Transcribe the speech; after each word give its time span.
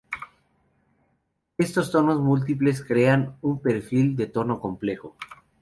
Estos 1.59 1.91
tonos 1.91 2.19
múltiples 2.21 2.83
crean 2.83 3.37
un 3.41 3.61
perfil 3.61 4.15
de 4.15 4.25
tono 4.25 4.59
complejo. 4.59 5.15